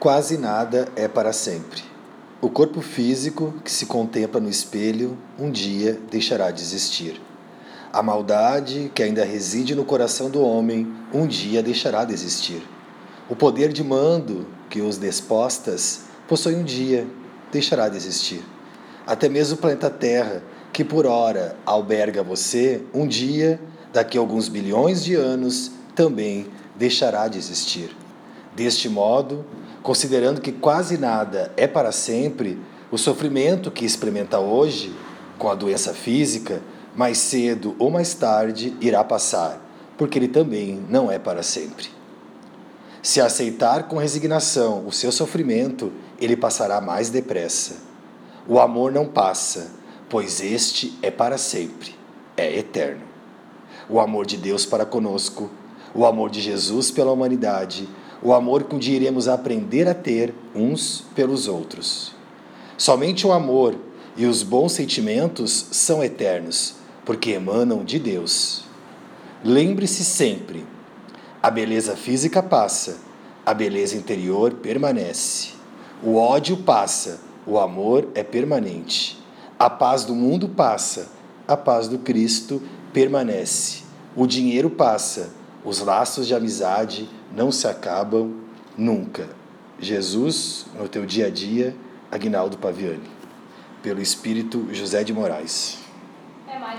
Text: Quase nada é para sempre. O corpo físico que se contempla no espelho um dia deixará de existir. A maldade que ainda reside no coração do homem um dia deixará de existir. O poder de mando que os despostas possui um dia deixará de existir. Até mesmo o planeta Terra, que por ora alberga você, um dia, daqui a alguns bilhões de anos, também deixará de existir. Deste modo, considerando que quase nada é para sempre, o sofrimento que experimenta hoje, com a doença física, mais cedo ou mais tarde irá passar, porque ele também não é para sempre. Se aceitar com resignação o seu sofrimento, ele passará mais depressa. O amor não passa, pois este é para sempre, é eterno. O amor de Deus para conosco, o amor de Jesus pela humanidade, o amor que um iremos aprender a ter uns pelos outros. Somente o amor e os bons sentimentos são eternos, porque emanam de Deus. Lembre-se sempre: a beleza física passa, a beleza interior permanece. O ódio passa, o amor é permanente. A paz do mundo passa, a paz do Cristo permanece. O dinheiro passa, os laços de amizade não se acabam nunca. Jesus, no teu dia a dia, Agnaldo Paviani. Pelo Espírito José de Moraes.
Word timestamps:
Quase 0.00 0.38
nada 0.38 0.86
é 0.94 1.08
para 1.08 1.32
sempre. 1.32 1.82
O 2.40 2.48
corpo 2.48 2.80
físico 2.80 3.52
que 3.64 3.72
se 3.72 3.84
contempla 3.84 4.40
no 4.40 4.48
espelho 4.48 5.18
um 5.36 5.50
dia 5.50 5.98
deixará 6.08 6.52
de 6.52 6.62
existir. 6.62 7.20
A 7.92 8.00
maldade 8.00 8.92
que 8.94 9.02
ainda 9.02 9.24
reside 9.24 9.74
no 9.74 9.84
coração 9.84 10.30
do 10.30 10.40
homem 10.40 10.86
um 11.12 11.26
dia 11.26 11.64
deixará 11.64 12.04
de 12.04 12.14
existir. 12.14 12.62
O 13.28 13.34
poder 13.34 13.72
de 13.72 13.82
mando 13.82 14.46
que 14.70 14.80
os 14.80 14.98
despostas 14.98 16.02
possui 16.28 16.54
um 16.54 16.62
dia 16.62 17.04
deixará 17.50 17.88
de 17.88 17.96
existir. 17.96 18.44
Até 19.04 19.28
mesmo 19.28 19.56
o 19.56 19.58
planeta 19.58 19.90
Terra, 19.90 20.44
que 20.72 20.84
por 20.84 21.06
ora 21.06 21.56
alberga 21.66 22.22
você, 22.22 22.84
um 22.94 23.04
dia, 23.04 23.60
daqui 23.92 24.16
a 24.16 24.20
alguns 24.20 24.48
bilhões 24.48 25.02
de 25.02 25.16
anos, 25.16 25.72
também 25.96 26.46
deixará 26.76 27.26
de 27.26 27.36
existir. 27.36 27.90
Deste 28.58 28.88
modo, 28.88 29.44
considerando 29.84 30.40
que 30.40 30.50
quase 30.50 30.98
nada 30.98 31.52
é 31.56 31.68
para 31.68 31.92
sempre, 31.92 32.58
o 32.90 32.98
sofrimento 32.98 33.70
que 33.70 33.84
experimenta 33.84 34.40
hoje, 34.40 34.92
com 35.38 35.48
a 35.48 35.54
doença 35.54 35.94
física, 35.94 36.60
mais 36.96 37.18
cedo 37.18 37.76
ou 37.78 37.88
mais 37.88 38.14
tarde 38.14 38.76
irá 38.80 39.04
passar, 39.04 39.64
porque 39.96 40.18
ele 40.18 40.26
também 40.26 40.84
não 40.88 41.08
é 41.08 41.20
para 41.20 41.40
sempre. 41.44 41.86
Se 43.00 43.20
aceitar 43.20 43.84
com 43.84 43.96
resignação 43.96 44.84
o 44.84 44.90
seu 44.90 45.12
sofrimento, 45.12 45.92
ele 46.20 46.36
passará 46.36 46.80
mais 46.80 47.10
depressa. 47.10 47.76
O 48.48 48.58
amor 48.58 48.90
não 48.90 49.06
passa, 49.06 49.70
pois 50.08 50.40
este 50.40 50.98
é 51.00 51.12
para 51.12 51.38
sempre, 51.38 51.94
é 52.36 52.58
eterno. 52.58 53.04
O 53.88 54.00
amor 54.00 54.26
de 54.26 54.36
Deus 54.36 54.66
para 54.66 54.84
conosco, 54.84 55.48
o 55.94 56.04
amor 56.04 56.28
de 56.28 56.40
Jesus 56.40 56.90
pela 56.90 57.12
humanidade, 57.12 57.88
o 58.22 58.32
amor 58.32 58.64
que 58.64 58.74
um 58.74 58.80
iremos 58.80 59.28
aprender 59.28 59.88
a 59.88 59.94
ter 59.94 60.34
uns 60.54 61.04
pelos 61.14 61.46
outros. 61.46 62.14
Somente 62.76 63.26
o 63.26 63.32
amor 63.32 63.76
e 64.16 64.26
os 64.26 64.42
bons 64.42 64.72
sentimentos 64.72 65.66
são 65.70 66.02
eternos, 66.02 66.74
porque 67.04 67.30
emanam 67.30 67.84
de 67.84 67.98
Deus. 67.98 68.64
Lembre-se 69.44 70.04
sempre: 70.04 70.66
a 71.42 71.50
beleza 71.50 71.96
física 71.96 72.42
passa, 72.42 72.98
a 73.46 73.54
beleza 73.54 73.96
interior 73.96 74.54
permanece. 74.54 75.50
O 76.02 76.16
ódio 76.16 76.56
passa, 76.56 77.20
o 77.46 77.58
amor 77.58 78.08
é 78.14 78.22
permanente. 78.22 79.18
A 79.58 79.70
paz 79.70 80.04
do 80.04 80.14
mundo 80.14 80.48
passa, 80.48 81.08
a 81.46 81.56
paz 81.56 81.88
do 81.88 81.98
Cristo 81.98 82.62
permanece. 82.92 83.82
O 84.14 84.26
dinheiro 84.26 84.70
passa, 84.70 85.30
os 85.68 85.80
laços 85.80 86.26
de 86.26 86.34
amizade 86.34 87.06
não 87.30 87.52
se 87.52 87.68
acabam 87.68 88.32
nunca. 88.76 89.28
Jesus, 89.78 90.64
no 90.74 90.88
teu 90.88 91.04
dia 91.04 91.26
a 91.26 91.30
dia, 91.30 91.76
Agnaldo 92.10 92.56
Paviani. 92.56 93.10
Pelo 93.82 94.00
Espírito 94.00 94.66
José 94.72 95.04
de 95.04 95.12
Moraes. 95.12 95.76